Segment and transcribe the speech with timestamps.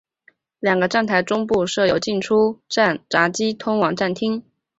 [0.59, 4.41] 两个站台中部设有进出站闸机通往站厅。